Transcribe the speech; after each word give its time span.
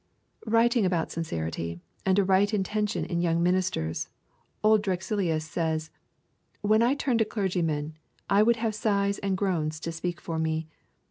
Writing 0.47 0.83
about 0.83 1.11
sincerity 1.11 1.79
and 2.07 2.17
a 2.17 2.23
right 2.23 2.55
intention 2.55 3.05
in 3.05 3.21
young 3.21 3.43
ministers, 3.43 4.09
old 4.63 4.81
Drexilius 4.81 5.43
says: 5.45 5.91
'When 6.61 6.81
I 6.81 6.95
turn 6.95 7.19
to 7.19 7.23
clergymen, 7.25 7.99
I 8.27 8.41
would 8.41 8.55
have 8.55 8.73
sighs 8.73 9.19
and 9.19 9.37
groans 9.37 9.79
to 9.81 9.91
speak 9.91 10.19
for 10.19 10.39
me. 10.39 10.67